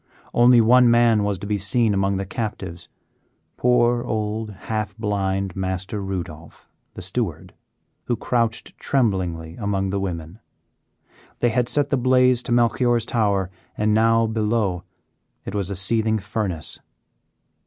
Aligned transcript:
Only 0.33 0.61
one 0.61 0.89
man 0.89 1.23
was 1.23 1.37
to 1.37 1.45
be 1.45 1.57
seen 1.57 1.93
among 1.93 2.17
the 2.17 2.25
captives, 2.25 2.89
poor, 3.55 4.03
old, 4.03 4.49
half 4.49 4.97
blind 4.97 5.55
Master 5.55 6.01
Rudolph, 6.01 6.65
the 6.95 7.03
steward, 7.03 7.53
who 8.05 8.15
crouched 8.15 8.75
tremblingly 8.79 9.57
among 9.57 9.91
the 9.91 9.99
women. 9.99 10.39
They 11.37 11.49
had 11.49 11.69
set 11.69 11.89
the 11.89 11.97
blaze 11.97 12.41
to 12.41 12.51
Melchior's 12.51 13.05
tower, 13.05 13.51
and 13.77 13.93
now, 13.93 14.25
below, 14.25 14.81
it 15.45 15.53
was 15.53 15.69
a 15.69 15.75
seething 15.75 16.17
furnace. 16.17 16.79